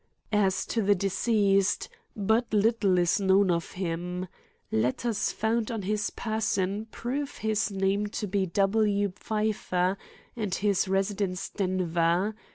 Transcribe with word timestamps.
"As 0.33 0.65
to 0.65 0.81
the 0.81 0.95
deceased, 0.95 1.87
but 2.15 2.51
little 2.51 2.97
is 2.97 3.19
known 3.21 3.51
of 3.51 3.73
him. 3.73 4.25
Letters 4.71 5.31
found 5.31 5.69
on 5.69 5.83
his 5.83 6.09
person 6.09 6.87
prove 6.89 7.37
his 7.37 7.69
name 7.69 8.07
to 8.07 8.25
be 8.25 8.47
W. 8.47 9.13
Pfeiffer, 9.15 9.99
and 10.35 10.55
his 10.55 10.87
residence 10.87 11.49
Denver. 11.49 12.33